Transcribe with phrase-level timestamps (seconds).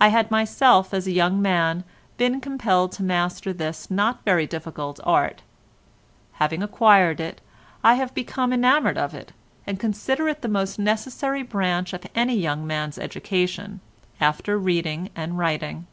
[0.00, 1.84] I had myself as a young man
[2.16, 5.42] been compelled to master this not very difficult art;
[6.40, 7.42] having acquired it,
[7.84, 9.32] I have become enamoured of it,
[9.66, 13.80] and consider it the most necessary branch of any young man's education
[14.18, 15.86] after reading and writing.